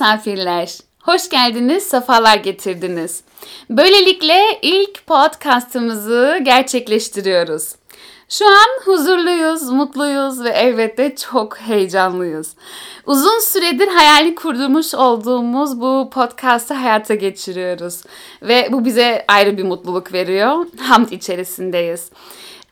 Misafirler, 0.00 0.78
hoş 1.02 1.28
geldiniz, 1.28 1.82
sefalar 1.82 2.36
getirdiniz. 2.36 3.22
Böylelikle 3.70 4.58
ilk 4.62 5.06
podcastımızı 5.06 6.38
gerçekleştiriyoruz. 6.42 7.74
Şu 8.28 8.46
an 8.46 8.84
huzurluyuz, 8.84 9.62
mutluyuz 9.62 10.44
ve 10.44 10.48
elbette 10.48 11.16
çok 11.16 11.58
heyecanlıyız. 11.58 12.54
Uzun 13.06 13.40
süredir 13.40 13.88
hayali 13.88 14.34
kurduğumuz 14.34 14.94
olduğumuz 14.94 15.80
bu 15.80 16.10
podcast'ı 16.10 16.74
hayata 16.74 17.14
geçiriyoruz. 17.14 18.02
Ve 18.42 18.68
bu 18.72 18.84
bize 18.84 19.24
ayrı 19.28 19.58
bir 19.58 19.64
mutluluk 19.64 20.12
veriyor. 20.12 20.66
Hamd 20.80 21.10
içerisindeyiz. 21.10 22.10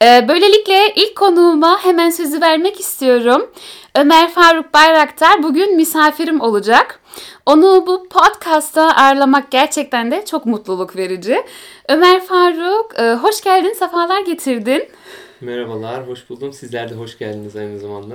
Ee, 0.03 0.29
böylelikle 0.29 0.93
ilk 0.97 1.17
konuğuma 1.17 1.85
hemen 1.85 2.11
sözü 2.11 2.41
vermek 2.41 2.81
istiyorum. 2.81 3.51
Ömer 3.95 4.31
Faruk 4.31 4.75
Bayraktar 4.75 5.43
bugün 5.43 5.77
misafirim 5.77 6.41
olacak. 6.41 7.01
Onu 7.47 7.85
bu 7.87 8.09
podcast'ta 8.09 8.97
ağırlamak 8.97 9.51
gerçekten 9.51 10.11
de 10.11 10.25
çok 10.25 10.47
mutluluk 10.47 10.97
verici. 10.97 11.43
Ömer 11.89 12.25
Faruk, 12.25 12.99
e, 12.99 13.15
hoş 13.15 13.41
geldin, 13.41 13.73
sefalar 13.73 14.21
getirdin. 14.21 14.89
Merhabalar, 15.41 16.09
hoş 16.09 16.31
buldum. 16.31 16.53
Sizler 16.53 16.91
de 16.91 16.95
hoş 16.95 17.19
geldiniz 17.19 17.57
aynı 17.57 17.79
zamanda. 17.79 18.15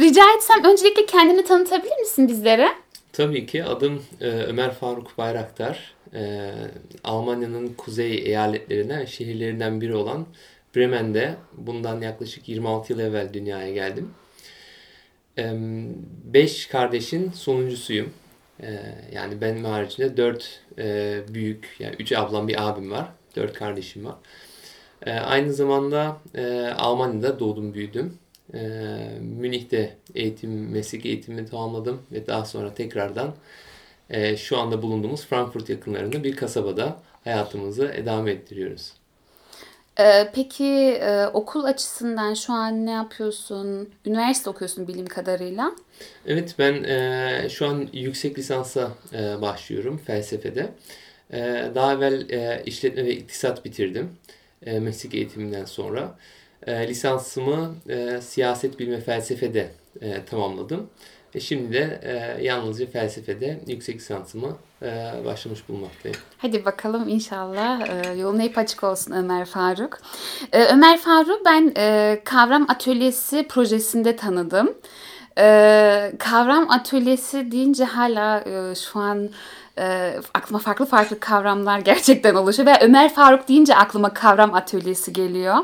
Rica 0.00 0.22
etsem 0.36 0.64
öncelikle 0.64 1.06
kendini 1.06 1.44
tanıtabilir 1.44 1.98
misin 1.98 2.28
bizlere? 2.28 2.68
Tabii 3.12 3.46
ki 3.46 3.64
adım 3.64 4.02
e, 4.20 4.28
Ömer 4.28 4.74
Faruk 4.74 5.18
Bayraktar. 5.18 5.94
E, 6.14 6.50
Almanya'nın 7.04 7.68
kuzey 7.68 8.14
eyaletlerinden, 8.14 9.04
şehirlerinden 9.04 9.80
biri 9.80 9.94
olan 9.94 10.26
Bremen'de 10.76 11.34
bundan 11.56 12.00
yaklaşık 12.00 12.48
26 12.48 12.92
yıl 12.92 13.00
evvel 13.00 13.32
dünyaya 13.32 13.72
geldim. 13.72 14.10
E, 15.38 15.54
beş 16.24 16.66
kardeşin 16.66 17.30
sonuncusuyum. 17.30 18.10
E, 18.62 18.78
yani 19.12 19.40
benim 19.40 19.64
haricinde 19.64 20.16
dört 20.16 20.60
e, 20.78 21.18
büyük, 21.28 21.76
yani 21.78 21.96
üç 21.98 22.12
ablam 22.12 22.48
bir 22.48 22.68
abim 22.68 22.90
var. 22.90 23.08
Dört 23.36 23.52
kardeşim 23.52 24.04
var. 24.04 24.14
E, 25.06 25.12
aynı 25.12 25.52
zamanda 25.52 26.16
e, 26.34 26.68
Almanya'da 26.78 27.40
doğdum 27.40 27.74
büyüdüm. 27.74 28.18
Münih'te 29.20 29.96
eğitim, 30.14 30.70
meslek 30.70 31.06
eğitimimi 31.06 31.46
tamamladım 31.46 32.02
ve 32.12 32.26
daha 32.26 32.44
sonra 32.44 32.74
tekrardan 32.74 33.34
şu 34.36 34.58
anda 34.58 34.82
bulunduğumuz 34.82 35.26
Frankfurt 35.26 35.68
yakınlarında 35.68 36.24
bir 36.24 36.36
kasabada 36.36 37.02
hayatımızı 37.24 37.94
devam 38.06 38.28
ettiriyoruz. 38.28 38.92
Ee, 39.98 40.30
peki 40.34 40.64
e, 41.00 41.26
okul 41.26 41.64
açısından 41.64 42.34
şu 42.34 42.52
an 42.52 42.86
ne 42.86 42.90
yapıyorsun? 42.90 43.88
Üniversite 44.06 44.50
okuyorsun 44.50 44.88
bilim 44.88 45.06
kadarıyla. 45.06 45.72
Evet 46.26 46.54
ben 46.58 46.84
e, 46.84 47.48
şu 47.50 47.66
an 47.66 47.88
yüksek 47.92 48.38
lisansa 48.38 48.90
e, 49.12 49.40
başlıyorum 49.42 49.98
felsefede. 50.06 50.68
E, 51.32 51.38
daha 51.74 51.92
evvel 51.92 52.30
e, 52.30 52.62
işletme 52.66 53.04
ve 53.04 53.16
iktisat 53.16 53.64
bitirdim 53.64 54.10
e, 54.66 54.80
meslek 54.80 55.14
eğitiminden 55.14 55.64
sonra. 55.64 56.18
E, 56.66 56.88
lisansımı 56.88 57.74
e, 57.88 58.20
siyaset 58.20 58.78
bilimi 58.78 59.00
felsefede 59.00 59.70
e, 60.00 60.24
tamamladım. 60.24 60.90
Ve 61.34 61.40
şimdi 61.40 61.72
de 61.72 62.00
e, 62.02 62.44
yalnızca 62.44 62.86
felsefede 62.86 63.60
yüksek 63.66 63.96
lisansımı 63.96 64.56
e, 64.82 65.12
başlamış 65.24 65.68
bulunmaktayım. 65.68 66.18
Hadi 66.38 66.64
bakalım 66.64 67.08
inşallah 67.08 67.80
e, 67.88 68.18
yolun 68.18 68.40
hep 68.40 68.58
açık 68.58 68.84
olsun 68.84 69.12
Ömer 69.12 69.44
Faruk. 69.44 69.98
E, 70.52 70.64
Ömer 70.64 70.98
Faruk 70.98 71.44
ben 71.44 71.72
e, 71.76 72.20
Kavram 72.24 72.66
Atölyesi 72.70 73.46
projesinde 73.48 74.16
tanıdım. 74.16 74.74
E, 75.38 76.12
kavram 76.18 76.70
Atölyesi 76.70 77.52
deyince 77.52 77.84
hala 77.84 78.40
e, 78.40 78.74
şu 78.74 78.98
an 78.98 79.28
e, 79.78 80.14
aklıma 80.34 80.58
farklı 80.58 80.86
farklı 80.86 81.20
kavramlar 81.20 81.78
gerçekten 81.78 82.34
oluşuyor. 82.34 82.66
Ve 82.68 82.78
Ömer 82.80 83.14
Faruk 83.14 83.48
deyince 83.48 83.76
aklıma 83.76 84.14
kavram 84.14 84.54
atölyesi 84.54 85.12
geliyor. 85.12 85.56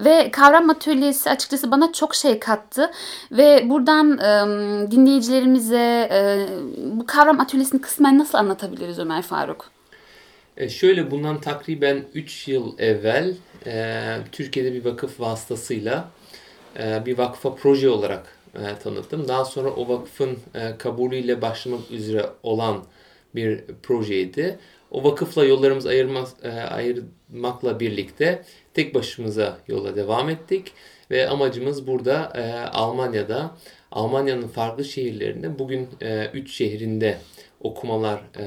Ve 0.00 0.30
kavram 0.30 0.70
atölyesi 0.70 1.30
açıkçası 1.30 1.70
bana 1.70 1.92
çok 1.92 2.14
şey 2.14 2.38
kattı. 2.38 2.90
Ve 3.32 3.62
buradan 3.70 4.18
e, 4.18 4.90
dinleyicilerimize 4.90 6.08
e, 6.12 6.46
bu 6.78 7.06
kavram 7.06 7.40
atölyesini 7.40 7.80
kısmen 7.80 8.18
nasıl 8.18 8.38
anlatabiliriz 8.38 8.98
Ömer 8.98 9.22
Faruk? 9.22 9.70
E 10.56 10.68
şöyle 10.68 11.10
bundan 11.10 11.40
takriben 11.40 12.04
3 12.14 12.48
yıl 12.48 12.78
evvel 12.78 13.34
e, 13.66 14.16
Türkiye'de 14.32 14.72
bir 14.72 14.84
vakıf 14.84 15.20
vasıtasıyla 15.20 16.08
e, 16.78 17.06
bir 17.06 17.18
vakfa 17.18 17.54
proje 17.54 17.88
olarak 17.88 18.35
e, 18.58 18.78
tanıttım. 18.82 19.28
Daha 19.28 19.44
sonra 19.44 19.70
o 19.70 19.88
vakfın 19.88 20.38
e, 20.54 20.78
kabulüyle 20.78 21.42
başlamak 21.42 21.90
üzere 21.90 22.26
olan 22.42 22.84
bir 23.34 23.60
projeydi. 23.82 24.58
O 24.90 25.04
vakıfla 25.04 25.44
yollarımızı 25.44 25.88
ayırmaz, 25.88 26.34
e, 26.42 26.48
ayırmakla 26.50 27.80
birlikte 27.80 28.42
tek 28.74 28.94
başımıza 28.94 29.58
yola 29.68 29.96
devam 29.96 30.30
ettik. 30.30 30.72
Ve 31.10 31.28
amacımız 31.28 31.86
burada 31.86 32.32
e, 32.34 32.68
Almanya'da, 32.68 33.56
Almanya'nın 33.92 34.48
farklı 34.48 34.84
şehirlerinde 34.84 35.58
bugün 35.58 35.88
3 36.32 36.50
e, 36.50 36.52
şehrinde 36.52 37.18
okumalar 37.60 38.18
e, 38.38 38.44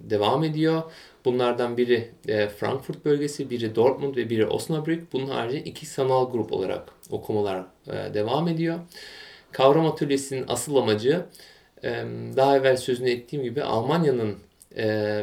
devam 0.00 0.44
ediyor. 0.44 0.82
Bunlardan 1.24 1.76
biri 1.76 2.10
e, 2.28 2.48
Frankfurt 2.48 3.04
bölgesi, 3.04 3.50
biri 3.50 3.74
Dortmund 3.74 4.16
ve 4.16 4.30
biri 4.30 4.46
Osnabrück. 4.46 5.12
Bunun 5.12 5.26
haricinde 5.26 5.64
iki 5.64 5.86
sanal 5.86 6.30
grup 6.30 6.52
olarak 6.52 6.88
okumalar 7.10 7.64
e, 7.86 8.14
devam 8.14 8.48
ediyor. 8.48 8.78
Kavram 9.52 9.86
Atölyesi'nin 9.86 10.44
asıl 10.48 10.76
amacı 10.76 11.24
daha 12.36 12.56
evvel 12.56 12.76
sözünü 12.76 13.10
ettiğim 13.10 13.42
gibi 13.42 13.62
Almanya'nın 13.62 14.38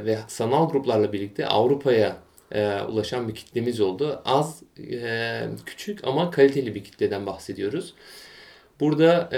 ve 0.05 0.17
sanal 0.27 0.69
gruplarla 0.69 1.13
birlikte 1.13 1.47
Avrupa'ya 1.47 2.17
ulaşan 2.89 3.27
bir 3.27 3.35
kitlemiz 3.35 3.81
oldu. 3.81 4.21
Az, 4.25 4.63
küçük 5.65 6.07
ama 6.07 6.31
kaliteli 6.31 6.75
bir 6.75 6.83
kitleden 6.83 7.25
bahsediyoruz. 7.25 7.93
Burada 8.79 9.29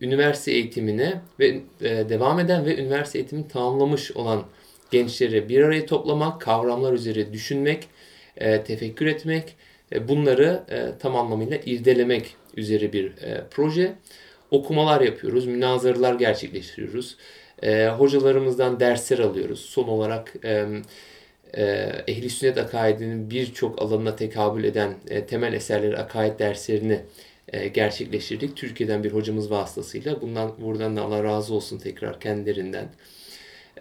üniversite 0.00 0.52
eğitimine 0.52 1.20
ve 1.40 1.60
devam 1.80 2.40
eden 2.40 2.66
ve 2.66 2.76
üniversite 2.76 3.18
eğitimini 3.18 3.48
tamamlamış 3.48 4.12
olan 4.12 4.44
gençleri 4.90 5.48
bir 5.48 5.62
araya 5.62 5.86
toplamak, 5.86 6.40
kavramlar 6.40 6.92
üzeri 6.92 7.32
düşünmek, 7.32 7.88
tefekkür 8.36 9.06
etmek, 9.06 9.56
bunları 10.08 10.62
tam 10.98 11.16
anlamıyla 11.16 11.56
irdelemek 11.56 12.36
üzere 12.56 12.92
bir 12.92 13.12
proje 13.50 13.94
okumalar 14.50 15.00
yapıyoruz, 15.00 15.46
münazaralar 15.46 16.14
gerçekleştiriyoruz. 16.14 17.16
E, 17.62 17.88
hocalarımızdan 17.88 18.80
dersler 18.80 19.18
alıyoruz. 19.18 19.60
Son 19.60 19.84
olarak 19.88 20.34
e, 20.44 20.66
e, 21.54 21.62
Ehli 22.08 22.30
Sünnet 22.30 22.58
Akaidinin 22.58 23.30
birçok 23.30 23.82
alanına 23.82 24.16
tekabül 24.16 24.64
eden 24.64 24.94
e, 25.08 25.26
temel 25.26 25.52
eserleri, 25.52 25.98
akaid 25.98 26.38
derslerini 26.38 27.00
e, 27.48 27.68
gerçekleştirdik. 27.68 28.56
Türkiye'den 28.56 29.04
bir 29.04 29.12
hocamız 29.12 29.50
vasıtasıyla. 29.50 30.20
Bundan 30.20 30.60
buradan 30.60 30.96
da 30.96 31.02
Allah 31.02 31.24
razı 31.24 31.54
olsun 31.54 31.78
tekrar 31.78 32.20
kendilerinden. 32.20 32.88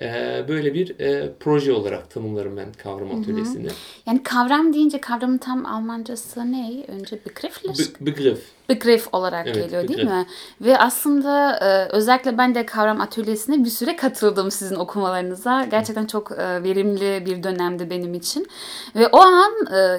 Ee, 0.02 0.46
böyle 0.48 0.74
bir 0.74 1.00
e, 1.00 1.34
proje 1.40 1.74
olarak 1.74 2.10
tanımlarım 2.10 2.58
ben 2.58 2.74
kavram 2.84 3.20
atölyesini. 3.20 3.68
Yani 4.06 4.24
kavram 4.24 4.74
deyince 4.74 5.02
kavramın 5.02 5.38
tam 5.38 5.66
Almancası 5.66 6.52
ne? 6.52 6.86
Önce 6.88 7.20
begrifflich? 7.26 7.80
Be 7.80 8.06
begriff. 8.06 8.42
Begriff 8.70 9.08
olarak 9.12 9.48
evet, 9.48 9.56
geliyor 9.56 9.84
begriff. 9.84 9.98
değil 9.98 10.10
mi? 10.10 10.26
Ve 10.62 10.78
aslında 10.78 11.58
e, 11.58 11.96
özellikle 11.96 12.38
ben 12.38 12.56
de 12.56 12.66
kavram 12.66 13.02
atölyesine 13.02 13.64
bir 13.64 13.70
süre 13.70 13.96
katıldım 13.96 14.52
sizin 14.52 14.76
okumalarınıza. 14.76 15.66
Gerçekten 15.72 16.06
çok 16.06 16.32
e, 16.32 16.64
verimli 16.64 17.26
bir 17.26 17.44
dönemdi 17.44 17.90
benim 17.90 18.14
için. 18.14 18.48
Ve 18.96 19.08
o 19.08 19.20
an 19.20 19.54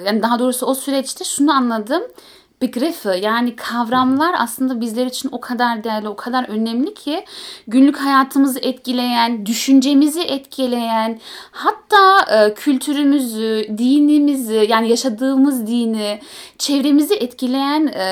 yani 0.05 0.21
daha 0.21 0.39
doğrusu 0.39 0.65
o 0.65 0.75
süreçte 0.75 1.23
şunu 1.23 1.51
anladım 1.51 2.03
Begriffe 2.61 3.17
yani 3.17 3.55
kavramlar 3.55 4.35
aslında 4.37 4.81
bizler 4.81 5.05
için 5.05 5.29
o 5.31 5.39
kadar 5.41 5.83
değerli, 5.83 6.07
o 6.09 6.15
kadar 6.15 6.49
önemli 6.49 6.93
ki 6.93 7.25
günlük 7.67 7.97
hayatımızı 7.97 8.59
etkileyen, 8.59 9.45
düşüncemizi 9.45 10.21
etkileyen, 10.21 11.19
hatta 11.51 12.25
e, 12.35 12.53
kültürümüzü, 12.53 13.65
dinimizi 13.77 14.65
yani 14.69 14.89
yaşadığımız 14.89 15.67
dini, 15.67 16.19
çevremizi 16.57 17.15
etkileyen 17.15 17.87
e, 17.87 18.07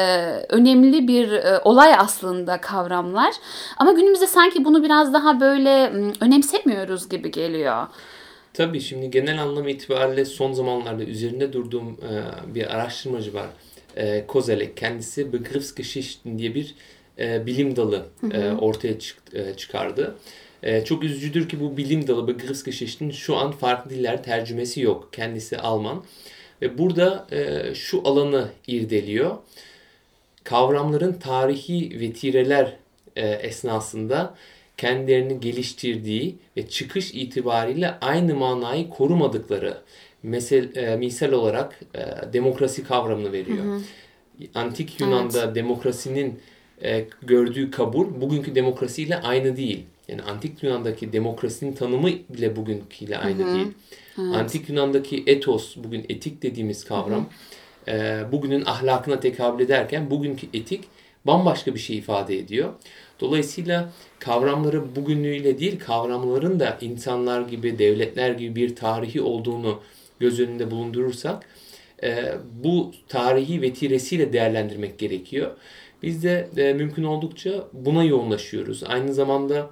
önemli 0.50 1.08
bir 1.08 1.32
e, 1.32 1.60
olay 1.64 1.94
aslında 1.98 2.62
kavramlar. 2.62 3.34
Ama 3.78 3.92
günümüzde 3.92 4.28
sanki 4.28 4.66
bunu 4.66 4.84
biraz 4.84 5.14
daha 5.14 5.40
böyle 5.40 5.92
önemsemiyoruz 6.20 7.10
gibi 7.10 7.32
geliyor. 7.32 7.88
Tabii 8.54 8.82
şimdi 8.82 9.12
genel 9.12 9.42
anlam 9.42 9.68
itibariyle 9.68 10.26
son 10.26 10.54
zamanlarda 10.54 11.04
üzerinde 11.04 11.54
durduğum 11.54 11.88
e, 11.88 12.12
bir 12.56 12.76
araştırmacı 12.76 13.34
var 13.34 13.48
e, 13.96 14.28
Kozelek 14.28 14.78
kendisi 14.78 15.34
Begriffsgeschichten 15.34 16.40
diye 16.40 16.56
bir 16.56 16.76
e, 17.20 17.46
bilim 17.46 17.76
dalı 17.76 18.06
e, 18.34 18.52
ortaya 18.52 19.00
çık, 19.00 19.18
e, 19.34 19.54
çıkardı. 19.54 20.16
E, 20.64 20.86
çok 20.86 21.04
üzücüdür 21.04 21.50
ki 21.50 21.60
bu 21.60 21.78
bilim 21.78 22.08
dalı 22.08 22.28
Begriffsgeschichten 22.28 23.10
şu 23.10 23.38
an 23.38 23.52
farklı 23.52 23.92
diller 23.92 24.24
tercümesi 24.24 24.82
yok. 24.82 25.10
Kendisi 25.12 25.58
Alman. 25.58 26.04
Ve 26.62 26.78
burada 26.78 27.28
e, 27.32 27.76
şu 27.76 28.02
alanı 28.06 28.50
irdeliyor. 28.68 29.38
Kavramların 30.44 31.14
tarihi 31.14 32.00
vetireler 32.00 32.74
e, 33.16 33.28
esnasında 33.30 34.36
kendilerini 34.78 35.40
geliştirdiği 35.40 36.36
ve 36.58 36.68
çıkış 36.68 37.14
itibariyle 37.14 37.92
aynı 38.02 38.36
manayı 38.36 38.90
korumadıkları 38.90 39.78
mesel, 40.26 40.76
e, 40.76 40.96
misal 40.96 41.32
olarak 41.32 41.80
e, 41.96 42.34
demokrasi 42.34 42.84
kavramını 42.84 43.32
veriyor. 43.32 43.66
Hı 43.66 43.76
hı. 43.76 43.82
Antik 44.56 45.02
Yunan'da 45.02 45.44
evet. 45.44 45.56
demokrasinin 45.56 46.40
e, 46.84 47.06
gördüğü 47.22 47.72
kabul 47.72 48.22
bugünkü 48.22 48.56
demokrasiyle 48.56 49.18
aynı 49.18 49.58
değil. 49.58 49.84
Yani 50.08 50.22
antik 50.22 50.64
Yunan'daki 50.64 51.14
demokrasinin 51.14 51.74
tanımı 51.74 52.10
bile 52.30 52.56
bugünküyle 52.56 53.18
aynı 53.18 53.44
hı 53.44 53.52
hı. 53.52 53.56
değil. 53.56 53.68
Evet. 54.20 54.36
Antik 54.36 54.70
Yunan'daki 54.70 55.24
etos, 55.28 55.78
bugün 55.78 56.06
etik 56.10 56.42
dediğimiz 56.42 56.86
kavram, 56.86 57.30
hı 57.86 57.92
hı. 57.92 57.96
E, 57.98 58.32
bugünün 58.32 58.66
ahlakına 58.66 59.20
tekabül 59.20 59.64
ederken 59.64 60.10
bugünkü 60.10 60.48
etik 60.54 60.84
bambaşka 61.26 61.74
bir 61.74 61.80
şey 61.80 61.98
ifade 61.98 62.38
ediyor. 62.38 62.74
Dolayısıyla 63.20 63.90
kavramları 64.20 64.96
bugünlüğüyle 64.96 65.60
değil, 65.60 65.80
kavramların 65.80 66.60
da 66.60 66.78
insanlar 66.82 67.42
gibi, 67.42 67.80
devletler 67.80 68.32
gibi 68.32 68.56
bir 68.56 68.76
tarihi 68.76 69.22
olduğunu 69.22 69.80
göz 70.20 70.40
önünde 70.40 70.72
bulundurursak 70.72 71.46
e, 72.04 72.34
bu 72.64 72.92
tarihi 73.08 73.62
vetiresiyle 73.62 74.34
değerlendirmek 74.34 75.00
gerekiyor. 75.00 75.52
Biz 76.04 76.24
de 76.24 76.50
e, 76.58 76.74
mümkün 76.74 77.04
oldukça 77.04 77.68
buna 77.74 78.04
yoğunlaşıyoruz. 78.04 78.84
Aynı 78.84 79.14
zamanda 79.14 79.70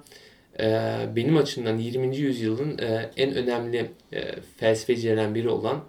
e, 0.60 0.96
benim 1.16 1.36
açımdan 1.36 1.78
20. 1.78 2.16
yüzyılın 2.16 2.78
e, 2.78 3.10
en 3.16 3.34
önemli 3.34 3.90
e, 4.12 4.22
felsefecilerinden 4.56 5.34
biri 5.34 5.48
olan 5.48 5.84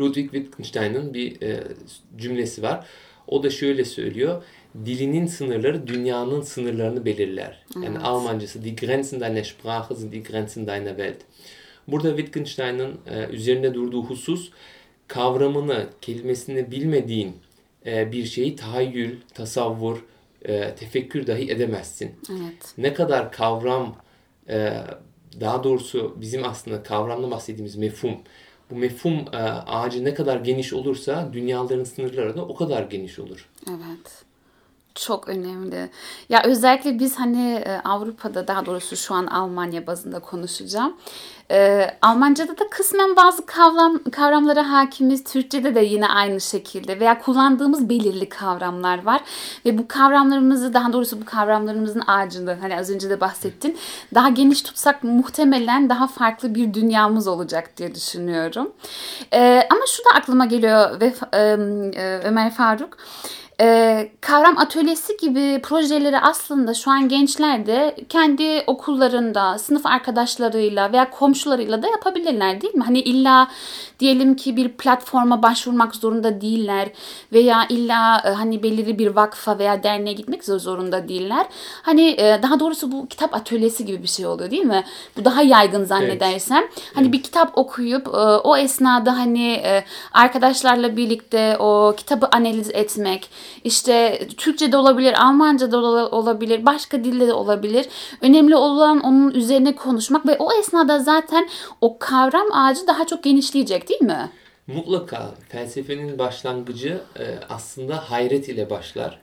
Ludwig 0.00 0.32
Wittgenstein'ın 0.32 1.14
bir 1.14 1.42
e, 1.42 1.60
cümlesi 2.16 2.62
var. 2.62 2.86
O 3.28 3.42
da 3.42 3.50
şöyle 3.50 3.84
söylüyor. 3.84 4.42
Dilinin 4.84 5.26
sınırları 5.26 5.86
dünyanın 5.86 6.40
sınırlarını 6.40 7.04
belirler. 7.04 7.64
Evet. 7.76 7.86
Yani 7.86 7.98
Almancası 7.98 8.64
die 8.64 8.76
Grenzen 8.76 9.20
deiner 9.20 9.44
Sprache 9.44 9.94
sind 9.94 10.12
die 10.12 10.22
Grenzen 10.22 10.66
deiner 10.66 10.96
Welt. 10.96 11.16
Burada 11.88 12.16
Wittgenstein'ın 12.16 13.00
e, 13.06 13.26
üzerinde 13.26 13.74
durduğu 13.74 14.02
husus 14.02 14.50
kavramını, 15.08 15.86
kelimesini 16.00 16.70
bilmediğin 16.70 17.36
e, 17.86 18.12
bir 18.12 18.24
şeyi 18.24 18.56
tahayyül, 18.56 19.16
tasavvur, 19.34 20.04
e, 20.42 20.74
tefekkür 20.74 21.26
dahi 21.26 21.50
edemezsin. 21.50 22.10
Evet. 22.30 22.74
Ne 22.78 22.94
kadar 22.94 23.32
kavram, 23.32 23.96
e, 24.48 24.72
daha 25.40 25.64
doğrusu 25.64 26.16
bizim 26.20 26.44
aslında 26.44 26.82
kavramla 26.82 27.30
bahsettiğimiz 27.30 27.76
mefhum, 27.76 28.14
bu 28.70 28.76
mefhum 28.76 29.14
e, 29.32 29.36
ağacı 29.36 30.04
ne 30.04 30.14
kadar 30.14 30.36
geniş 30.40 30.72
olursa 30.72 31.30
dünyaların 31.32 31.84
sınırları 31.84 32.36
da 32.36 32.44
o 32.44 32.54
kadar 32.54 32.82
geniş 32.82 33.18
olur. 33.18 33.48
Evet. 33.68 34.24
Çok 34.94 35.28
önemli. 35.28 35.90
Ya 36.28 36.42
özellikle 36.44 36.98
biz 36.98 37.18
hani 37.18 37.62
e, 37.66 37.80
Avrupa'da 37.84 38.48
daha 38.48 38.66
doğrusu 38.66 38.96
şu 38.96 39.14
an 39.14 39.26
Almanya 39.26 39.86
bazında 39.86 40.18
konuşacağım. 40.18 40.96
Ee, 41.52 41.90
Almanca'da 42.02 42.58
da 42.58 42.70
kısmen 42.70 43.16
bazı 43.16 43.46
kavram 43.46 44.00
kavramlara 44.12 44.70
hakimiz. 44.70 45.24
Türkçe'de 45.24 45.74
de 45.74 45.80
yine 45.80 46.08
aynı 46.08 46.40
şekilde 46.40 47.00
veya 47.00 47.18
kullandığımız 47.18 47.88
belirli 47.88 48.28
kavramlar 48.28 49.04
var 49.04 49.20
ve 49.66 49.78
bu 49.78 49.88
kavramlarımızı 49.88 50.74
daha 50.74 50.92
doğrusu 50.92 51.20
bu 51.20 51.24
kavramlarımızın 51.24 52.02
ağacını 52.06 52.56
hani 52.60 52.78
az 52.78 52.90
önce 52.90 53.10
de 53.10 53.20
bahsettin 53.20 53.78
daha 54.14 54.28
geniş 54.28 54.62
tutsak 54.62 55.04
muhtemelen 55.04 55.88
daha 55.88 56.06
farklı 56.06 56.54
bir 56.54 56.74
dünyamız 56.74 57.28
olacak 57.28 57.76
diye 57.76 57.94
düşünüyorum. 57.94 58.72
Ee, 59.32 59.66
ama 59.70 59.80
şu 59.86 60.04
da 60.04 60.18
aklıma 60.18 60.44
geliyor 60.44 61.00
ve 61.00 61.14
e, 61.32 62.20
Ömer 62.24 62.50
Faruk 62.50 62.96
e, 63.60 64.08
kavram 64.20 64.58
atölyesi 64.58 65.16
gibi 65.16 65.60
projeleri 65.62 66.18
aslında 66.18 66.74
şu 66.74 66.90
an 66.90 67.08
gençler 67.08 67.66
de 67.66 67.96
kendi 68.08 68.64
okullarında, 68.66 69.58
sınıf 69.58 69.86
arkadaşlarıyla 69.86 70.92
veya 70.92 71.10
komşularıyla 71.10 71.82
da 71.82 71.86
yapabilirler 71.88 72.60
değil 72.60 72.74
mi? 72.74 72.84
Hani 72.84 73.00
illa 73.00 73.48
diyelim 74.00 74.36
ki 74.36 74.56
bir 74.56 74.68
platforma 74.68 75.42
başvurmak 75.42 75.94
zorunda 75.94 76.40
değiller 76.40 76.88
veya 77.32 77.66
illa 77.68 78.22
e, 78.24 78.28
hani 78.28 78.62
belirli 78.62 78.98
bir 78.98 79.16
vakfa 79.16 79.58
veya 79.58 79.82
derneğe 79.82 80.12
gitmek 80.12 80.44
zorunda 80.44 81.08
değiller. 81.08 81.46
Hani 81.82 82.08
e, 82.08 82.38
daha 82.42 82.60
doğrusu 82.60 82.92
bu 82.92 83.06
kitap 83.06 83.34
atölyesi 83.34 83.86
gibi 83.86 84.02
bir 84.02 84.08
şey 84.08 84.26
oluyor 84.26 84.50
değil 84.50 84.64
mi? 84.64 84.84
Bu 85.16 85.24
daha 85.24 85.42
yaygın 85.42 85.84
zannedersem. 85.84 86.62
Evet. 86.62 86.82
Hani 86.94 87.04
evet. 87.04 87.12
bir 87.12 87.22
kitap 87.22 87.58
okuyup 87.58 88.06
e, 88.06 88.10
o 88.20 88.56
esnada 88.56 89.18
hani 89.18 89.52
e, 89.52 89.84
arkadaşlarla 90.12 90.96
birlikte 90.96 91.56
o 91.58 91.94
kitabı 91.96 92.28
analiz 92.32 92.70
etmek, 92.70 93.30
işte 93.64 94.20
Türkçe 94.36 94.72
de 94.72 94.76
olabilir, 94.76 95.24
Almanca 95.26 95.72
da 95.72 95.78
olabilir, 96.10 96.66
başka 96.66 97.04
dilde 97.04 97.26
de 97.26 97.32
olabilir. 97.32 97.86
Önemli 98.20 98.56
olan 98.56 99.00
onun 99.00 99.30
üzerine 99.30 99.74
konuşmak 99.74 100.26
ve 100.26 100.36
o 100.38 100.52
esnada 100.52 100.98
zaten 100.98 101.48
o 101.80 101.98
kavram 101.98 102.52
ağacı 102.52 102.86
daha 102.86 103.06
çok 103.06 103.24
genişleyecek 103.24 103.88
değil 103.88 104.02
mi? 104.02 104.30
Mutlaka 104.66 105.34
felsefenin 105.48 106.18
başlangıcı 106.18 107.00
e, 107.18 107.24
aslında 107.48 108.10
hayret 108.10 108.48
ile 108.48 108.70
başlar. 108.70 109.20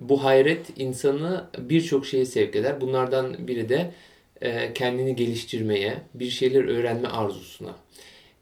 Bu 0.00 0.24
hayret 0.24 0.78
insanı 0.78 1.44
birçok 1.58 2.06
şeye 2.06 2.26
sevk 2.26 2.56
eder. 2.56 2.80
Bunlardan 2.80 3.48
biri 3.48 3.68
de 3.68 3.90
e, 4.40 4.72
kendini 4.74 5.16
geliştirmeye, 5.16 5.96
bir 6.14 6.30
şeyler 6.30 6.64
öğrenme 6.64 7.08
arzusuna 7.08 7.70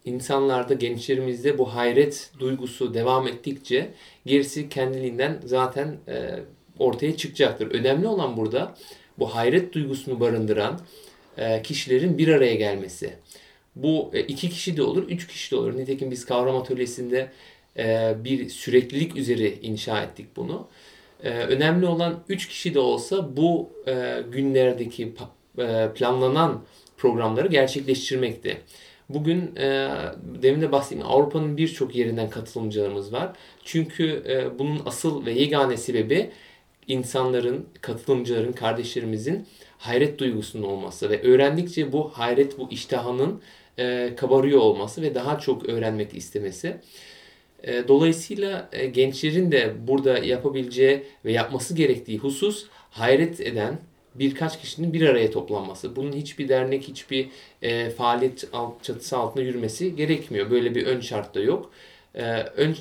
insanlarda, 0.04 0.74
gençlerimizde 0.74 1.58
bu 1.58 1.74
hayret 1.74 2.30
duygusu 2.38 2.94
devam 2.94 3.28
ettikçe 3.28 3.90
gerisi 4.26 4.68
kendiliğinden 4.68 5.40
zaten 5.44 5.96
e, 6.08 6.38
ortaya 6.78 7.16
çıkacaktır. 7.16 7.70
Önemli 7.70 8.06
olan 8.06 8.36
burada 8.36 8.74
bu 9.18 9.34
hayret 9.34 9.72
duygusunu 9.72 10.20
barındıran 10.20 10.80
e, 11.38 11.62
kişilerin 11.62 12.18
bir 12.18 12.28
araya 12.28 12.54
gelmesi. 12.54 13.14
Bu 13.76 14.10
e, 14.14 14.20
iki 14.20 14.50
kişi 14.50 14.76
de 14.76 14.82
olur, 14.82 15.08
üç 15.08 15.26
kişi 15.26 15.50
de 15.50 15.56
olur. 15.56 15.76
Nitekim 15.76 16.10
biz 16.10 16.26
kavram 16.26 16.56
atölyesinde 16.56 17.30
e, 17.78 18.14
bir 18.24 18.48
süreklilik 18.48 19.16
üzeri 19.16 19.58
inşa 19.62 20.02
ettik 20.02 20.26
bunu. 20.36 20.68
E, 21.24 21.30
önemli 21.30 21.86
olan 21.86 22.24
üç 22.28 22.48
kişi 22.48 22.74
de 22.74 22.78
olsa 22.78 23.36
bu 23.36 23.70
e, 23.86 24.22
günlerdeki 24.32 25.14
e, 25.58 25.88
planlanan 25.94 26.64
programları 26.96 27.48
gerçekleştirmekti. 27.48 28.60
Bugün 29.08 29.56
e, 29.56 29.90
demin 30.42 30.60
de 30.60 30.72
bahsettiğim 30.72 31.06
Avrupa'nın 31.06 31.56
birçok 31.56 31.94
yerinden 31.94 32.30
katılımcılarımız 32.30 33.12
var. 33.12 33.36
Çünkü 33.64 34.22
e, 34.28 34.58
bunun 34.58 34.82
asıl 34.86 35.26
ve 35.26 35.32
yegane 35.32 35.76
sebebi 35.76 36.30
insanların, 36.88 37.66
katılımcıların, 37.80 38.52
kardeşlerimizin 38.52 39.46
hayret 39.78 40.18
duygusunun 40.18 40.62
olması 40.62 41.10
ve 41.10 41.22
öğrendikçe 41.22 41.92
bu 41.92 42.08
hayret, 42.08 42.58
bu 42.58 42.70
iştahının 42.70 43.40
e, 43.78 44.12
kabarıyor 44.16 44.60
olması 44.60 45.02
ve 45.02 45.14
daha 45.14 45.38
çok 45.38 45.68
öğrenmek 45.68 46.14
istemesi. 46.14 46.76
E, 47.62 47.88
dolayısıyla 47.88 48.68
e, 48.72 48.86
gençlerin 48.86 49.52
de 49.52 49.74
burada 49.88 50.18
yapabileceği 50.18 51.02
ve 51.24 51.32
yapması 51.32 51.74
gerektiği 51.74 52.18
husus 52.18 52.66
hayret 52.90 53.40
eden, 53.40 53.78
birkaç 54.14 54.60
kişinin 54.60 54.92
bir 54.92 55.08
araya 55.08 55.30
toplanması. 55.30 55.96
Bunun 55.96 56.12
hiçbir 56.12 56.48
dernek, 56.48 56.88
hiçbir 56.88 57.28
e, 57.62 57.90
faaliyet 57.90 58.48
alt, 58.52 58.82
çatısı 58.84 59.16
altında 59.16 59.42
yürümesi 59.44 59.96
gerekmiyor. 59.96 60.50
Böyle 60.50 60.74
bir 60.74 60.86
ön 60.86 61.00
şart 61.00 61.34
da 61.34 61.40
yok. 61.40 61.70
E, 62.14 62.22
ön, 62.56 62.76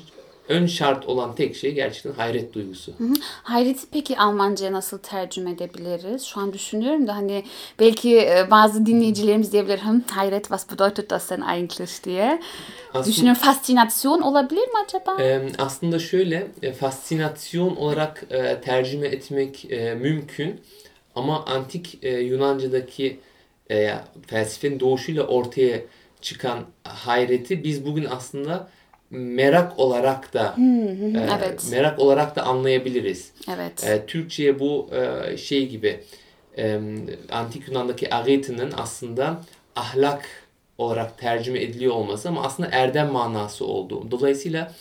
ön 0.48 0.66
şart 0.66 1.06
olan 1.06 1.34
tek 1.34 1.56
şey 1.56 1.74
gerçekten 1.74 2.12
hayret 2.12 2.52
duygusu. 2.52 2.92
Hı 2.98 3.04
hı. 3.04 3.12
Hayreti 3.42 3.86
peki 3.92 4.18
Almanca'ya 4.18 4.72
nasıl 4.72 4.98
tercüme 4.98 5.50
edebiliriz? 5.50 6.22
Şu 6.24 6.40
an 6.40 6.52
düşünüyorum 6.52 7.06
da 7.06 7.16
hani 7.16 7.44
belki 7.80 8.18
e, 8.18 8.46
bazı 8.50 8.86
dinleyicilerimiz 8.86 9.52
diyebilir 9.52 9.78
Hm, 9.78 10.00
hayret 10.10 10.42
was 10.42 10.70
bedeutet 10.72 11.10
das 11.10 11.30
denn 11.30 11.40
eigentlich 11.40 12.04
diye. 12.04 12.40
Aslında, 12.90 13.06
Düşünüyorum 13.06 13.42
fascinasyon 13.42 14.20
olabilir 14.20 14.68
mi 14.68 14.78
acaba? 14.86 15.22
E, 15.22 15.42
aslında 15.58 15.98
şöyle 15.98 16.46
e, 16.62 16.72
fascinasyon 16.72 17.76
olarak 17.76 18.24
e, 18.30 18.60
tercüme 18.60 19.06
etmek 19.06 19.72
e, 19.72 19.94
mümkün. 19.94 20.60
Ama 21.14 21.44
antik 21.44 21.98
e, 22.02 22.10
Yunanca'daki 22.10 23.20
e, 23.70 23.94
felsefenin 24.26 24.80
doğuşuyla 24.80 25.26
ortaya 25.26 25.80
çıkan 26.20 26.64
hayreti 26.84 27.64
biz 27.64 27.86
bugün 27.86 28.04
aslında 28.04 28.68
merak 29.10 29.78
olarak 29.78 30.34
da 30.34 30.54
e, 30.58 31.26
evet. 31.38 31.66
merak 31.70 31.98
olarak 31.98 32.36
da 32.36 32.42
anlayabiliriz. 32.42 33.32
Evet. 33.54 33.84
E, 33.84 34.06
Türkçe'ye 34.06 34.58
bu 34.58 34.90
e, 34.92 35.36
şey 35.36 35.68
gibi 35.68 36.00
e, 36.58 36.80
antik 37.30 37.68
Yunan'daki 37.68 38.14
agete'nin 38.14 38.72
aslında 38.76 39.40
ahlak 39.76 40.26
olarak 40.78 41.18
tercüme 41.18 41.62
ediliyor 41.62 41.94
olması 41.94 42.28
ama 42.28 42.42
aslında 42.42 42.68
erdem 42.72 43.10
manası 43.10 43.64
olduğu. 43.64 44.10
Dolayısıyla 44.10 44.72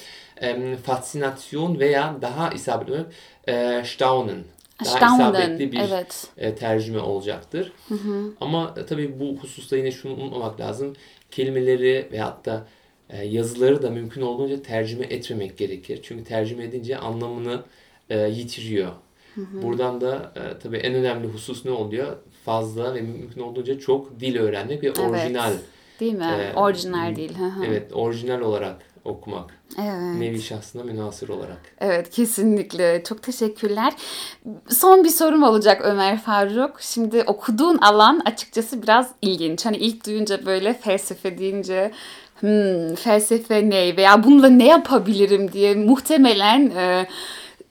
e, 0.41 0.75
fascinasyon 0.75 1.79
veya 1.79 2.15
daha 2.21 2.49
isabetli 2.49 3.05
e, 3.47 3.83
staunen 3.85 4.43
daha 4.85 4.97
Staunen, 4.97 5.31
isabetli 5.31 5.71
bir 5.71 5.79
evet. 5.79 6.27
E, 6.37 6.55
tercüme 6.55 6.99
olacaktır. 6.99 7.71
Hı 7.89 7.95
hı. 7.95 8.31
Ama 8.41 8.75
e, 8.77 8.85
tabii 8.85 9.19
bu 9.19 9.37
hususta 9.37 9.77
yine 9.77 9.91
şunu 9.91 10.13
unutmamak 10.13 10.59
lazım. 10.59 10.95
Kelimeleri 11.31 12.07
veyahut 12.11 12.45
da 12.45 12.67
e, 13.09 13.25
yazıları 13.25 13.81
da 13.81 13.89
mümkün 13.89 14.21
olduğunca 14.21 14.61
tercüme 14.61 15.05
etmemek 15.05 15.57
gerekir. 15.57 15.99
Çünkü 16.03 16.23
tercüme 16.23 16.63
edince 16.63 16.97
anlamını 16.97 17.61
yitiriyor. 18.29 18.91
Buradan 19.35 20.01
da 20.01 20.33
e, 20.35 20.59
tabii 20.59 20.77
en 20.77 20.93
önemli 20.93 21.27
husus 21.27 21.65
ne 21.65 21.71
oluyor? 21.71 22.17
Fazla 22.45 22.95
ve 22.95 23.01
mümkün 23.01 23.41
olduğunca 23.41 23.79
çok 23.79 24.19
dil 24.19 24.37
öğrenmek 24.37 24.83
ve 24.83 24.87
Evet. 24.87 24.99
orijinal. 24.99 25.53
Değil 25.99 26.13
mi? 26.13 26.25
Ee, 26.25 26.53
Orijinal 26.55 27.15
değil. 27.15 27.37
Hı 27.37 27.45
hı. 27.45 27.65
Evet, 27.65 27.93
orijinal 27.93 28.41
olarak 28.41 28.77
okumak. 29.05 29.59
Evet. 29.81 30.19
Nevi 30.19 30.41
şahsına 30.41 30.83
münasır 30.83 31.29
olarak. 31.29 31.61
Evet 31.79 32.09
kesinlikle. 32.09 33.03
Çok 33.03 33.23
teşekkürler. 33.23 33.93
Son 34.69 35.03
bir 35.03 35.09
sorum 35.09 35.43
olacak 35.43 35.81
Ömer 35.83 36.19
Faruk. 36.19 36.81
Şimdi 36.81 37.23
okuduğun 37.23 37.77
alan 37.77 38.21
açıkçası 38.25 38.83
biraz 38.83 39.11
ilginç. 39.21 39.65
Hani 39.65 39.77
ilk 39.77 40.05
duyunca 40.05 40.45
böyle 40.45 40.73
felsefe 40.73 41.37
deyince 41.37 41.91
hmm, 42.39 42.95
felsefe 42.95 43.69
ne 43.69 43.97
veya 43.97 44.23
bununla 44.23 44.49
ne 44.49 44.67
yapabilirim 44.67 45.51
diye 45.51 45.75
muhtemelen 45.75 46.69
e, 46.69 47.07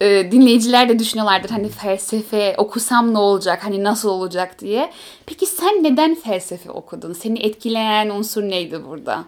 e, 0.01 0.33
dinleyiciler 0.33 0.89
de 0.89 0.99
düşünüyorlardır. 0.99 1.51
Hani 1.51 1.69
felsefe 1.69 2.55
okusam 2.59 3.15
ne 3.15 3.19
olacak? 3.19 3.65
Hani 3.65 3.85
nasıl 3.85 4.09
olacak 4.09 4.59
diye. 4.59 4.93
Peki 5.27 5.47
sen 5.47 5.85
neden 5.85 6.15
felsefe 6.15 6.71
okudun? 6.71 7.13
Seni 7.13 7.39
etkileyen 7.39 8.11
unsur 8.11 8.43
neydi 8.43 8.85
burada? 8.89 9.25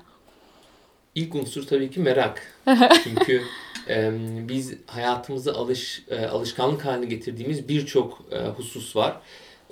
İlk 1.15 1.35
unsur 1.35 1.67
tabii 1.67 1.91
ki 1.91 2.01
merak. 2.01 2.43
Çünkü 3.05 3.43
e, 3.89 4.13
biz 4.49 4.75
hayatımıza 4.87 5.53
alış 5.53 6.03
e, 6.11 6.27
alışkanlık 6.27 6.85
haline 6.85 7.07
getirdiğimiz 7.07 7.69
birçok 7.69 8.23
e, 8.31 8.39
husus 8.39 8.97
var. 8.97 9.21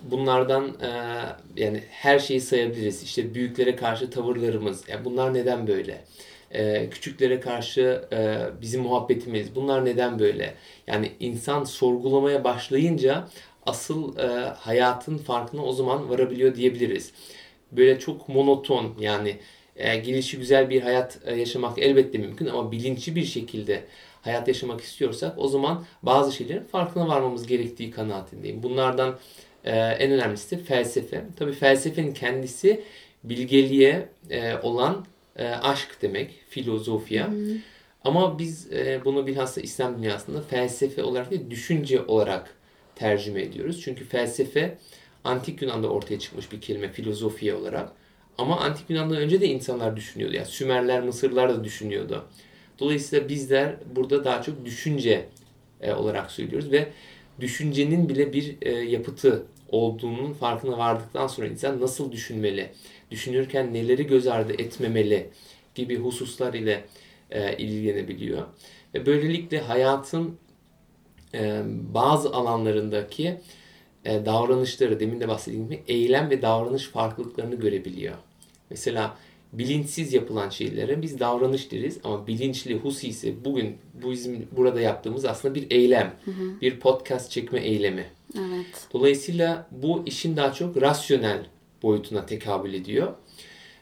Bunlardan 0.03 0.69
e, 0.69 0.89
yani 1.57 1.83
her 1.91 2.19
şeyi 2.19 2.41
sayabiliriz. 2.41 3.03
İşte 3.03 3.35
büyüklere 3.35 3.77
karşı 3.77 4.11
tavırlarımız. 4.11 4.89
Yani 4.89 5.05
bunlar 5.05 5.35
neden 5.35 5.67
böyle? 5.67 6.05
E, 6.51 6.91
küçüklere 6.91 7.41
karşı 7.41 8.05
e, 8.13 8.39
bizim 8.61 8.83
muhabbetimiz. 8.83 9.55
Bunlar 9.55 9.85
neden 9.85 10.19
böyle? 10.19 10.55
Yani 10.87 11.13
insan 11.21 11.65
sorgulamaya 11.65 12.45
başlayınca 12.45 13.29
asıl 13.67 14.19
e, 14.19 14.27
hayatın 14.49 15.19
farkına 15.19 15.65
o 15.65 15.73
zaman 15.73 16.11
varabiliyor 16.11 16.55
diyebiliriz. 16.55 17.13
Böyle 17.73 17.99
çok 17.99 18.29
monoton 18.29 18.95
yani 19.01 19.37
e, 19.77 19.97
gelişi 19.97 20.39
güzel 20.39 20.71
bir 20.71 20.83
hayat 20.83 21.19
e, 21.25 21.35
yaşamak 21.35 21.79
elbette 21.79 22.19
mümkün 22.19 22.47
ama 22.47 22.73
bilinçli 22.73 23.17
bir 23.17 23.25
şekilde 23.25 23.85
hayat 24.23 24.49
yaşamak 24.49 24.81
istiyorsak 24.81 25.39
o 25.39 25.49
zaman 25.49 25.85
bazı 26.03 26.33
şeylerin 26.33 26.65
farkına 26.65 27.09
varmamız 27.09 27.47
gerektiği 27.47 27.91
kanaatindeyim. 27.91 28.63
Bunlardan 28.63 29.19
e, 29.65 29.77
en 29.77 30.11
önemlisi 30.11 30.59
de 30.59 30.63
felsefe. 30.63 31.25
Tabii 31.39 31.53
felsefenin 31.53 32.15
kendisi 32.15 32.85
bilgeliğe 33.25 34.09
e, 34.31 34.57
olan 34.63 35.07
e, 35.37 35.49
aşk 35.49 36.03
demek, 36.03 36.31
filozofya. 36.49 37.31
Ama 38.05 38.39
biz 38.39 38.73
e, 38.73 39.01
bunu 39.05 39.27
bilhassa 39.27 39.61
İslam 39.61 39.99
dünyasında 39.99 40.43
felsefe 40.43 41.03
olarak 41.03 41.31
değil, 41.31 41.51
düşünce 41.51 42.03
olarak 42.03 42.55
tercüme 42.95 43.43
ediyoruz. 43.43 43.81
Çünkü 43.85 44.05
felsefe 44.05 44.79
antik 45.25 45.63
Yunan'da 45.63 45.89
ortaya 45.89 46.19
çıkmış 46.19 46.53
bir 46.53 46.61
kelime 46.61 46.89
filozofiye 46.89 47.55
olarak. 47.55 47.93
Ama 48.39 48.61
antik 48.61 48.91
Yunan'dan 48.91 49.17
önce 49.17 49.41
de 49.41 49.47
insanlar 49.47 49.97
düşünüyordu. 49.97 50.35
Yani 50.35 50.47
Sümerler, 50.47 51.03
Mısırlar 51.03 51.51
da 51.51 51.65
düşünüyordu. 51.65 52.25
Dolayısıyla 52.79 53.29
bizler 53.29 53.77
burada 53.97 54.25
daha 54.25 54.43
çok 54.43 54.65
düşünce 54.65 55.29
e, 55.81 55.93
olarak 55.93 56.31
söylüyoruz 56.31 56.73
ve 56.73 56.89
düşüncenin 57.41 58.09
bile 58.09 58.33
bir 58.33 58.57
e, 58.63 58.71
yapıtı 58.71 59.47
olduğunun 59.69 60.33
farkına 60.33 60.79
vardıktan 60.79 61.27
sonra 61.27 61.47
insan 61.47 61.81
nasıl 61.81 62.13
düşünmeli, 62.13 62.71
düşünürken 63.11 63.75
neleri 63.75 64.07
göz 64.07 64.27
ardı 64.27 64.53
etmemeli 64.53 65.31
gibi 65.75 65.97
hususlar 65.97 66.55
ile 66.55 66.85
e, 67.31 67.57
ilgilenebiliyor. 67.57 68.43
Ve 68.95 69.07
böylelikle 69.07 69.61
hayatın 69.61 70.39
bazı 71.95 72.33
alanlarındaki 72.33 73.41
e, 74.05 74.27
davranışları, 74.27 75.01
demin 75.01 75.21
de 75.21 75.29
bahsettiğim 75.29 75.65
gibi 75.65 75.83
eylem 75.89 76.31
ve 76.31 76.43
davranış 76.43 76.89
farklılıklarını 76.89 77.55
görebiliyor. 77.55 78.15
Mesela 78.71 79.17
bilinçsiz 79.53 80.13
yapılan 80.13 80.51
şeylere 80.51 81.03
biz 81.03 81.21
davranış 81.21 81.73
deriz 81.73 81.99
ama 82.05 82.27
bilinçli 82.27 82.75
husi 82.75 83.09
ise 83.09 83.45
bugün 83.45 83.77
bu 84.03 84.11
bizim 84.11 84.49
burada 84.57 84.81
yaptığımız 84.81 85.25
aslında 85.25 85.55
bir 85.55 85.71
eylem. 85.71 86.15
Bir 86.61 86.81
podcast 86.81 87.31
çekme 87.31 87.61
eylemi. 87.61 88.07
Evet. 88.39 88.89
Dolayısıyla 88.93 89.67
bu 89.71 90.03
işin 90.07 90.37
daha 90.37 90.53
çok 90.53 90.83
rasyonel 90.83 91.47
boyutuna 91.83 92.27
tekabül 92.27 92.75
ediyor. 92.75 93.13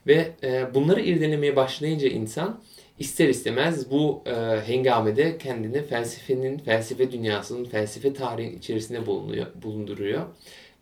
Ve 0.07 0.31
e, 0.43 0.75
bunları 0.75 1.01
irdelemeye 1.01 1.57
başlayınca 1.57 2.09
insan 2.09 2.61
ister 3.01 3.29
istemez 3.29 3.91
bu 3.91 4.23
e, 4.27 4.61
hengamede 4.67 5.39
kendini 5.39 5.87
felsefenin, 5.87 6.59
felsefe 6.59 7.13
dünyasının, 7.13 7.65
felsefe 7.65 8.15
tarihin 8.15 8.59
içerisinde 8.59 9.07
bulunuyor, 9.07 9.47
bulunduruyor. 9.63 10.23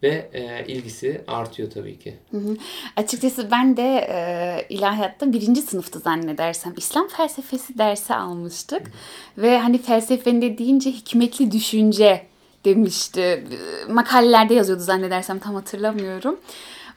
Ve 0.02 0.30
e, 0.32 0.64
ilgisi 0.66 1.20
artıyor 1.26 1.70
tabii 1.70 1.98
ki. 1.98 2.14
Hı 2.30 2.36
hı. 2.36 2.56
Açıkçası 2.96 3.50
ben 3.50 3.76
de 3.76 4.06
e, 4.10 4.66
ilahiyatta 4.68 5.32
birinci 5.32 5.62
sınıftı 5.62 5.98
zannedersem 5.98 6.74
İslam 6.76 7.08
felsefesi 7.08 7.78
dersi 7.78 8.14
almıştık. 8.14 8.82
Ve 9.38 9.58
hani 9.58 9.78
felsefende 9.78 10.58
deyince 10.58 10.90
hikmetli 10.90 11.52
düşünce 11.52 12.26
demişti. 12.64 13.44
Makalelerde 13.88 14.54
yazıyordu 14.54 14.82
zannedersem 14.82 15.38
tam 15.38 15.54
hatırlamıyorum. 15.54 16.38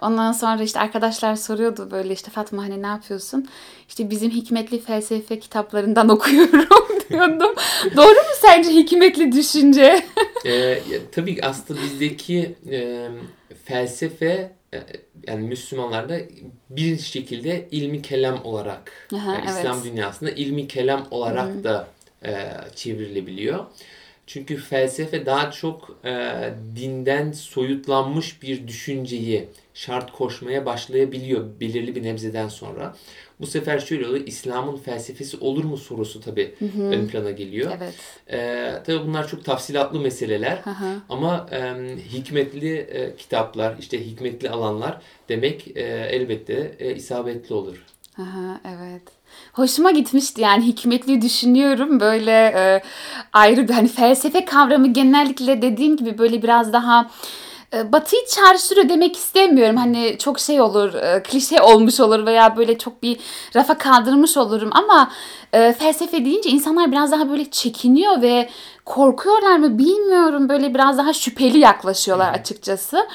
Ondan 0.01 0.31
sonra 0.31 0.63
işte 0.63 0.79
arkadaşlar 0.79 1.35
soruyordu 1.35 1.91
böyle 1.91 2.13
işte 2.13 2.31
Fatma 2.31 2.63
hani 2.63 2.81
ne 2.81 2.87
yapıyorsun? 2.87 3.47
İşte 3.89 4.09
bizim 4.09 4.31
hikmetli 4.31 4.81
felsefe 4.81 5.39
kitaplarından 5.39 6.09
okuyorum 6.15 6.65
diyordum. 7.09 7.55
Doğru 7.95 8.13
mu 8.13 8.35
sence 8.41 8.69
hikmetli 8.69 9.31
düşünce? 9.31 10.05
e, 10.45 10.81
tabii 11.11 11.37
aslında 11.41 11.81
bizdeki 11.81 12.55
e, 12.71 13.07
felsefe 13.65 14.51
yani 15.27 15.47
Müslümanlarda 15.47 16.19
bir 16.69 16.99
şekilde 16.99 17.67
ilmi 17.71 18.01
kelam 18.01 18.45
olarak 18.45 19.07
Aha, 19.15 19.33
yani 19.33 19.45
evet. 19.45 19.57
İslam 19.57 19.83
dünyasında 19.83 20.31
ilmi 20.31 20.67
kelam 20.67 21.07
olarak 21.11 21.63
da 21.63 21.87
e, 22.25 22.51
çevrilebiliyor. 22.75 23.65
Çünkü 24.27 24.57
felsefe 24.57 25.25
daha 25.25 25.51
çok 25.51 25.99
e, 26.05 26.31
dinden 26.75 27.31
soyutlanmış 27.31 28.41
bir 28.41 28.67
düşünceyi 28.67 29.49
şart 29.73 30.11
koşmaya 30.11 30.65
başlayabiliyor 30.65 31.59
belirli 31.59 31.95
bir 31.95 32.03
nebzeden 32.03 32.47
sonra. 32.47 32.95
Bu 33.39 33.47
sefer 33.47 33.79
şöyle 33.79 34.07
oluyor, 34.07 34.27
İslam'ın 34.27 34.77
felsefesi 34.77 35.37
olur 35.37 35.63
mu 35.63 35.77
sorusu 35.77 36.21
tabii 36.21 36.55
ön 36.79 37.07
plana 37.07 37.31
geliyor. 37.31 37.71
Evet. 37.77 37.93
Ee, 38.31 38.73
tabii 38.85 39.07
bunlar 39.07 39.27
çok 39.27 39.45
tafsilatlı 39.45 39.99
meseleler 39.99 40.61
Aha. 40.65 40.93
ama 41.09 41.47
e, 41.51 41.73
hikmetli 42.13 42.75
e, 42.75 43.15
kitaplar, 43.15 43.75
işte 43.79 44.05
hikmetli 44.05 44.49
alanlar 44.49 45.01
demek 45.29 45.67
e, 45.77 45.81
elbette 46.11 46.75
e, 46.79 46.95
isabetli 46.95 47.55
olur. 47.55 47.85
Aha, 48.17 48.59
evet. 48.65 49.01
Hoşuma 49.53 49.91
gitmişti 49.91 50.41
yani 50.41 50.65
hikmetli 50.65 51.21
düşünüyorum 51.21 51.99
böyle 51.99 52.31
e, 52.31 52.81
ayrı 53.33 53.67
bir 53.67 53.73
hani 53.73 53.87
felsefe 53.87 54.45
kavramı 54.45 54.93
genellikle 54.93 55.61
dediğim 55.61 55.97
gibi 55.97 56.17
böyle 56.17 56.43
biraz 56.43 56.73
daha 56.73 57.11
batıyı 57.73 58.21
çağrıştırıyor 58.25 58.89
demek 58.89 59.15
istemiyorum. 59.15 59.77
Hani 59.77 60.17
çok 60.19 60.39
şey 60.39 60.61
olur, 60.61 60.93
e, 60.93 61.23
klişe 61.23 61.61
olmuş 61.61 61.99
olur 61.99 62.25
veya 62.25 62.57
böyle 62.57 62.77
çok 62.77 63.03
bir 63.03 63.19
rafa 63.55 63.77
kaldırmış 63.77 64.37
olurum 64.37 64.69
ama 64.73 65.11
e, 65.53 65.73
felsefe 65.73 66.25
deyince 66.25 66.49
insanlar 66.49 66.91
biraz 66.91 67.11
daha 67.11 67.29
böyle 67.29 67.49
çekiniyor 67.51 68.21
ve 68.21 68.49
korkuyorlar 68.85 69.57
mı 69.57 69.77
bilmiyorum. 69.77 70.49
Böyle 70.49 70.73
biraz 70.73 70.97
daha 70.97 71.13
şüpheli 71.13 71.59
yaklaşıyorlar 71.59 72.33
açıkçası. 72.33 73.07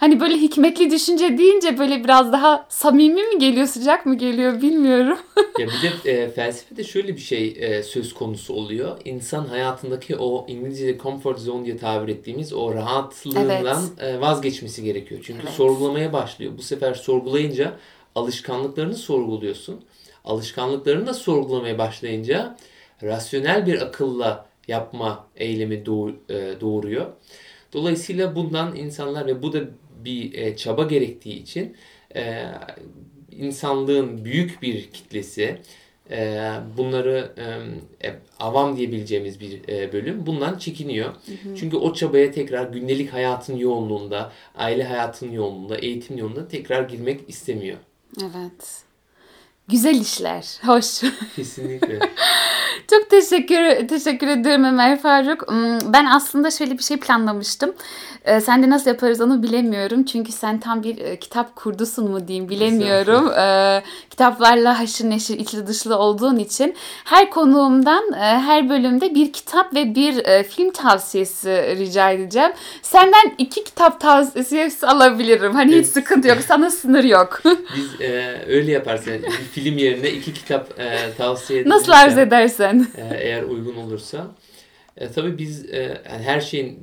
Hani 0.00 0.20
böyle 0.20 0.34
hikmetli 0.34 0.90
düşünce 0.90 1.38
deyince 1.38 1.78
böyle 1.78 2.04
biraz 2.04 2.32
daha 2.32 2.66
samimi 2.68 3.22
mi 3.22 3.38
geliyor, 3.38 3.66
sıcak 3.66 4.06
mı 4.06 4.14
geliyor 4.14 4.62
bilmiyorum. 4.62 5.18
ya 5.58 5.66
bir 5.66 6.04
de 6.04 6.10
e, 6.10 6.30
felsefede 6.30 6.84
şöyle 6.84 7.16
bir 7.16 7.20
şey 7.20 7.56
e, 7.60 7.82
söz 7.82 8.14
konusu 8.14 8.54
oluyor. 8.54 8.96
İnsan 9.04 9.44
hayatındaki 9.46 10.16
o 10.16 10.46
İngilizce'de 10.48 10.98
comfort 10.98 11.38
zone 11.38 11.64
diye 11.64 11.76
tabir 11.76 12.12
ettiğimiz 12.12 12.52
o 12.52 12.74
rahatlığından 12.74 13.82
e, 14.00 14.20
vazgeçmesi 14.20 14.84
gerekiyor. 14.84 15.20
Çünkü 15.24 15.40
Evet. 15.42 15.54
sorgulamaya 15.54 16.12
başlıyor. 16.12 16.52
Bu 16.58 16.62
sefer 16.62 16.94
sorgulayınca 16.94 17.72
alışkanlıklarını 18.14 18.94
sorguluyorsun. 18.94 19.80
Alışkanlıklarını 20.24 21.06
da 21.06 21.14
sorgulamaya 21.14 21.78
başlayınca 21.78 22.56
rasyonel 23.02 23.66
bir 23.66 23.82
akılla 23.82 24.46
yapma 24.68 25.26
eylemi 25.36 25.74
doğ- 25.86 26.14
e, 26.28 26.60
doğuruyor. 26.60 27.06
Dolayısıyla 27.72 28.36
bundan 28.36 28.76
insanlar 28.76 29.26
ve 29.26 29.42
bu 29.42 29.52
da 29.52 29.60
bir 30.04 30.34
e, 30.34 30.56
çaba 30.56 30.82
gerektiği 30.82 31.42
için 31.42 31.76
e, 32.16 32.44
insanlığın 33.30 34.24
büyük 34.24 34.62
bir 34.62 34.90
kitlesi 34.90 35.58
bunları 36.78 37.32
avam 38.40 38.76
diyebileceğimiz 38.76 39.40
bir 39.40 39.68
bölüm 39.92 40.26
bundan 40.26 40.58
çekiniyor. 40.58 41.14
Çünkü 41.56 41.76
o 41.76 41.92
çabaya 41.94 42.30
tekrar 42.30 42.68
gündelik 42.68 43.12
hayatın 43.12 43.56
yoğunluğunda, 43.56 44.32
aile 44.56 44.84
hayatının 44.84 45.32
yoğunluğunda, 45.32 45.76
eğitim 45.78 46.18
yoğunluğunda 46.18 46.48
tekrar 46.48 46.82
girmek 46.88 47.20
istemiyor. 47.28 47.76
Evet. 48.22 48.82
Güzel 49.68 50.00
işler. 50.00 50.44
Hoş. 50.66 50.86
Kesinlikle. 51.36 51.98
Çok 52.94 53.10
teşekkür 53.10 53.88
teşekkür 53.88 54.28
ederim 54.28 54.64
Ömer 54.64 55.00
Faruk. 55.00 55.48
Hmm, 55.48 55.92
ben 55.92 56.04
aslında 56.04 56.50
şöyle 56.50 56.78
bir 56.78 56.82
şey 56.82 56.96
planlamıştım. 56.96 57.74
Ee, 58.24 58.40
sen 58.40 58.62
de 58.62 58.70
nasıl 58.70 58.90
yaparız 58.90 59.20
onu 59.20 59.42
bilemiyorum. 59.42 60.04
Çünkü 60.04 60.32
sen 60.32 60.60
tam 60.60 60.82
bir 60.82 60.98
e, 60.98 61.16
kitap 61.18 61.56
kurdusun 61.56 62.10
mu 62.10 62.28
diyeyim 62.28 62.48
bilemiyorum. 62.48 63.30
Ee, 63.38 63.82
kitaplarla 64.10 64.78
haşır 64.78 65.10
neşir 65.10 65.38
içli 65.38 65.66
dışlı 65.66 65.98
olduğun 65.98 66.36
için 66.38 66.74
her 67.04 67.30
konuğumdan 67.30 68.12
e, 68.12 68.18
her 68.18 68.68
bölümde 68.68 69.14
bir 69.14 69.32
kitap 69.32 69.74
ve 69.74 69.94
bir 69.94 70.26
e, 70.26 70.42
film 70.42 70.70
tavsiyesi 70.70 71.76
rica 71.78 72.10
edeceğim. 72.10 72.52
Senden 72.82 73.34
iki 73.38 73.64
kitap 73.64 74.00
tavsiyesi 74.00 74.86
alabilirim. 74.86 75.54
Hani 75.54 75.76
hiç 75.76 75.86
sıkıntı 75.86 76.28
yok. 76.28 76.38
Sana 76.48 76.70
sınır 76.70 77.04
yok. 77.04 77.42
Biz 77.76 78.00
e, 78.00 78.40
öyle 78.48 78.72
yaparız 78.72 79.06
yani 79.06 79.22
bir 79.22 79.62
film 79.62 79.78
yerine 79.78 80.10
iki 80.10 80.34
kitap 80.34 80.80
e, 80.80 81.14
tavsiye. 81.18 81.68
Nasıl 81.68 81.92
arz 81.92 82.18
edersen. 82.18 82.83
Eğer 82.96 83.42
uygun 83.42 83.76
olursa. 83.76 84.34
E, 84.96 85.08
tabii 85.08 85.38
biz 85.38 85.64
e, 85.70 86.02
her 86.04 86.40
şeyin 86.40 86.80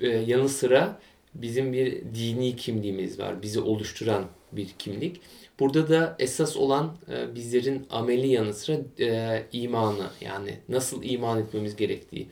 e, 0.00 0.08
yanı 0.08 0.48
sıra 0.48 1.00
bizim 1.34 1.72
bir 1.72 2.02
dini 2.14 2.56
kimliğimiz 2.56 3.18
var. 3.18 3.42
Bizi 3.42 3.60
oluşturan 3.60 4.24
bir 4.52 4.68
kimlik. 4.78 5.20
Burada 5.60 5.88
da 5.88 6.16
esas 6.18 6.56
olan 6.56 6.96
e, 7.12 7.34
bizlerin 7.34 7.86
ameli 7.90 8.28
yanı 8.28 8.54
sıra 8.54 8.78
e, 9.00 9.42
imanı 9.52 10.10
yani 10.20 10.58
nasıl 10.68 11.02
iman 11.02 11.38
etmemiz 11.40 11.76
gerektiği. 11.76 12.28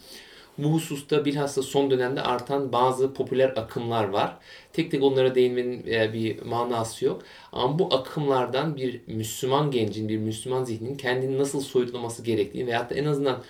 Bu 0.58 0.72
hususta 0.72 1.24
bilhassa 1.24 1.62
son 1.62 1.90
dönemde 1.90 2.22
artan 2.22 2.72
bazı 2.72 3.14
popüler 3.14 3.48
akımlar 3.48 4.08
var. 4.08 4.36
Tek 4.72 4.90
tek 4.90 5.02
onlara 5.02 5.34
değinmenin 5.34 5.86
e, 5.86 6.12
bir 6.12 6.42
manası 6.42 7.04
yok. 7.04 7.22
Ama 7.52 7.78
bu 7.78 7.94
akımlardan 7.94 8.76
bir 8.76 9.00
Müslüman 9.06 9.70
gencin, 9.70 10.08
bir 10.08 10.18
Müslüman 10.18 10.64
zihninin 10.64 10.96
kendini 10.96 11.38
nasıl 11.38 11.60
soyutlaması 11.60 12.22
gerektiğini 12.22 12.66
veyahut 12.66 12.90
da 12.90 12.94
en 12.94 13.04
azından 13.04 13.42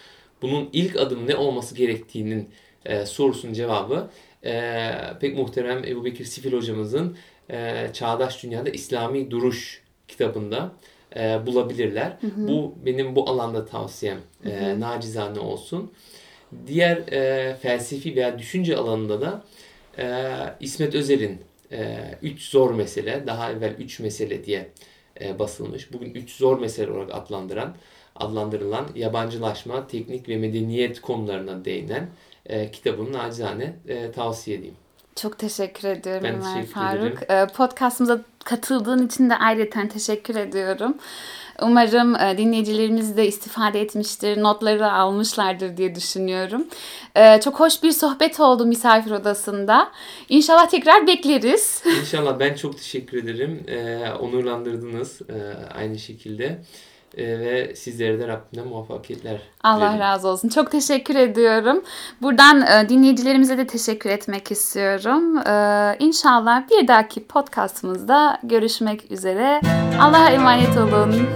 bunun 0.42 0.68
ilk 0.72 0.96
adım 0.96 1.26
ne 1.26 1.36
olması 1.36 1.74
gerektiğinin 1.74 2.48
e, 2.84 3.06
sorusunun 3.06 3.52
cevabı 3.52 4.10
e, 4.44 4.92
pek 5.20 5.38
muhterem 5.38 5.84
Ebu 5.84 6.04
Bekir 6.04 6.24
Sifil 6.24 6.52
hocamızın 6.52 7.16
e, 7.50 7.86
Çağdaş 7.92 8.42
Dünyada 8.42 8.70
İslami 8.70 9.30
Duruş 9.30 9.82
kitabında 10.08 10.72
e, 11.16 11.46
bulabilirler. 11.46 12.16
Hı 12.20 12.26
hı. 12.26 12.48
Bu 12.48 12.74
benim 12.86 13.16
bu 13.16 13.30
alanda 13.30 13.64
tavsiyem 13.64 14.18
e, 14.44 14.80
nacizane 14.80 15.40
olsun. 15.40 15.92
Diğer 16.66 16.96
e, 16.96 17.54
felsefi 17.54 18.16
veya 18.16 18.38
düşünce 18.38 18.76
alanında 18.76 19.20
da 19.20 19.44
e, 19.98 20.06
İsmet 20.60 20.94
Özel'in 20.94 21.40
e, 21.72 21.98
Üç 22.22 22.42
Zor 22.42 22.74
Mesele, 22.74 23.26
daha 23.26 23.52
evvel 23.52 23.74
Üç 23.78 24.00
Mesele 24.00 24.44
diye 24.44 24.68
e, 25.20 25.38
basılmış. 25.38 25.92
Bugün 25.92 26.14
Üç 26.14 26.30
Zor 26.30 26.60
Mesele 26.60 26.90
olarak 26.90 27.14
adlandıran, 27.14 27.76
adlandırılan 28.16 28.88
yabancılaşma, 28.94 29.86
teknik 29.86 30.28
ve 30.28 30.36
medeniyet 30.36 31.00
konularına 31.00 31.64
değinen 31.64 32.10
e, 32.46 32.70
kitabını 32.70 33.12
nacizane 33.12 33.76
e, 33.88 34.12
tavsiye 34.12 34.56
edeyim. 34.56 34.76
Çok 35.22 35.38
teşekkür 35.38 35.88
ediyorum 35.88 36.24
ben 36.24 36.34
Ömer 36.34 36.54
teşekkür 36.54 36.72
Faruk. 36.72 37.22
Ederim. 37.22 37.48
Podcastımıza 37.56 38.20
katıldığın 38.44 39.06
için 39.06 39.30
de 39.30 39.36
ayrıca 39.36 39.88
teşekkür 39.88 40.36
ediyorum. 40.36 40.94
Umarım 41.62 42.16
e, 42.16 42.38
dinleyicilerimiz 42.38 43.16
de 43.16 43.26
istifade 43.26 43.80
etmiştir, 43.80 44.42
notları 44.42 44.92
almışlardır 44.92 45.76
diye 45.76 45.94
düşünüyorum. 45.94 46.66
E, 47.16 47.40
çok 47.40 47.60
hoş 47.60 47.82
bir 47.82 47.90
sohbet 47.90 48.40
oldu 48.40 48.66
misafir 48.66 49.10
odasında. 49.10 49.90
İnşallah 50.28 50.68
tekrar 50.68 51.06
bekleriz. 51.06 51.82
İnşallah 52.00 52.38
ben 52.38 52.54
çok 52.54 52.78
teşekkür 52.78 53.24
ederim. 53.24 53.64
E, 53.68 54.10
onurlandırdınız 54.20 55.20
aynı 55.74 55.98
şekilde. 55.98 56.62
Ve 57.16 57.74
sizlere 57.76 58.18
de 58.18 58.28
Rabbimden 58.28 58.68
muvaffakiyetler 58.68 59.40
Allah 59.64 59.80
dilerim. 59.80 60.00
razı 60.00 60.28
olsun. 60.28 60.48
Çok 60.48 60.70
teşekkür 60.70 61.14
ediyorum. 61.14 61.82
Buradan 62.22 62.88
dinleyicilerimize 62.88 63.58
de 63.58 63.66
teşekkür 63.66 64.10
etmek 64.10 64.50
istiyorum. 64.50 65.36
İnşallah 65.98 66.70
bir 66.70 66.88
dahaki 66.88 67.24
podcastımızda 67.24 68.38
görüşmek 68.42 69.10
üzere. 69.10 69.60
Allah'a 70.00 70.30
emanet 70.30 70.76
olun. 70.76 71.28